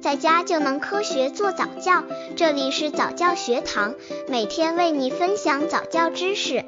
[0.00, 2.02] 在家就能科学做早教。
[2.34, 3.94] 这里是早教学堂，
[4.28, 6.64] 每天为你分享早教知识。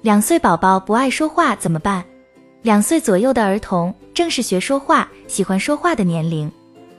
[0.00, 2.04] 两岁宝宝不爱说话怎么办？
[2.62, 6.50] 两岁左右的儿童正是学说话、喜欢说话的年龄。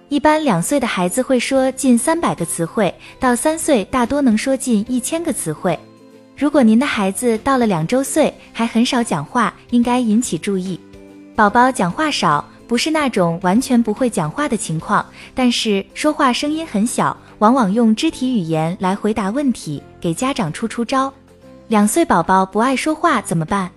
[0.09, 5.77] 一般两岁的孩子会说近三百个词汇，到三岁大多能说近一千个词汇。
[6.38, 10.79] 如果您的孩子到了两周岁还很少讲话，应该引起注意。
[11.36, 21.11] 宝宝讲话少，不是那种完全不会讲话的情况，但是说话声音很小，往往用肢体语言来回答问题，给家长出出招。
[21.69, 23.71] 两岁宝宝不爱说话怎么办？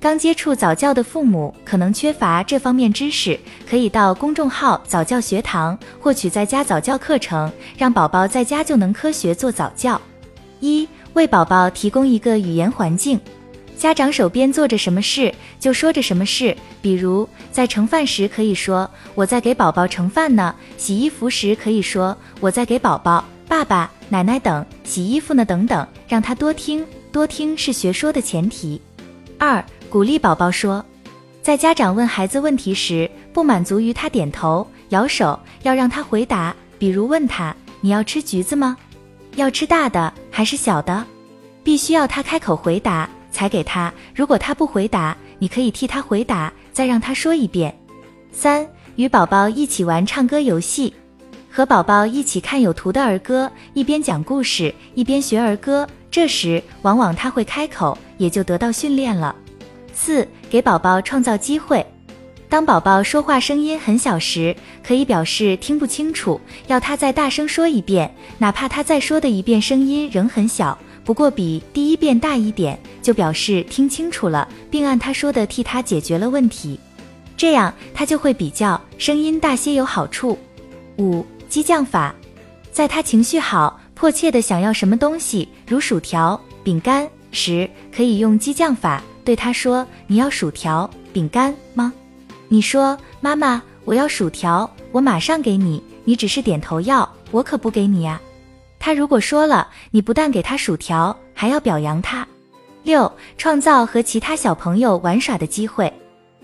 [0.00, 10.00] 刚接触早教的父母可能缺乏这方面知识，可以到公众号早教学堂获取在家早教课程，让宝宝在家就能科学做早教。
[10.60, 13.20] 一、为宝宝提供一个语言环境，
[13.76, 28.80] 家长手边做着什么事就说着什么事，比如在盛饭时可以说我在给宝宝盛饭呢；洗衣服时可以说我在给宝宝、爸爸、奶奶等洗衣服呢，等等，让他多听，多听是学说的前提。
[29.38, 29.64] 二。
[29.90, 30.84] 鼓励宝宝说，
[31.40, 36.54] 在家长问孩子问题时，不满足于他点头摇手，要让他回答。
[36.78, 38.76] 比如问他：“你要吃橘子吗？
[39.38, 41.04] 要吃大的还是小的？”
[41.64, 43.92] 必须要他开口回答才给他。
[44.14, 47.76] 如果他不回答，你可以替他回答，再让他说一遍。
[48.32, 50.94] 三、与宝宝一起玩唱歌游戏，
[51.50, 55.86] 和宝宝一起看有图的儿歌，一边讲故事一边学儿歌。
[56.10, 59.34] 这时往往他会开口，也就得到训练了。
[59.92, 61.84] 四、给宝宝创造机会。
[62.48, 76.80] 当宝宝说话声音很小时，可以表示听不清楚，要他再大声说一遍，哪怕他再说的一遍声音仍很小，不过比第一遍大一点，就表示听清楚了，并按他说的替他解决了问题，
[77.36, 80.38] 这样他就会比较声音大些有好处。
[80.96, 82.14] 五、激将法。
[82.72, 89.02] 在他情绪好、迫切的想要什么东西，如薯条、饼干时，可以用激将法。
[89.24, 91.92] 对他说：“你要薯条、饼干吗？”
[92.48, 98.18] 你说：“妈妈，我要薯条，我马上给你。”你只是点头要，我可不给你呀。
[98.78, 102.26] 他如果说了，你不但给他薯条，还要表扬他。
[102.82, 105.92] 六、创造和其他小朋友玩耍的机会。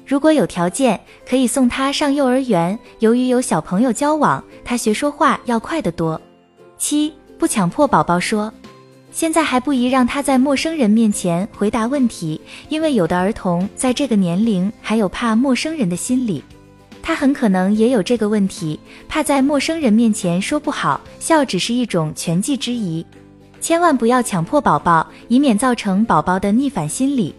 [0.04, 2.78] 如果有条件，可以送他上幼儿园。
[2.98, 6.20] 由于有小朋友交往，他学说话要快得多。
[6.76, 8.52] 七、不强迫宝宝说。
[9.14, 16.42] 现在还不宜让他在陌生人面前回答问题，因为有的儿童在这个年龄还有怕陌生人的心理，
[17.00, 23.06] 他很可能也有这个问题，怕在陌生人面前说不好，笑只是一种权计之疑，
[23.60, 27.32] 千万不要强迫宝宝，以免造成宝宝的逆反心理。